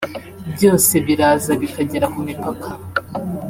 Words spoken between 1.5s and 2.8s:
bikagera ku mipaka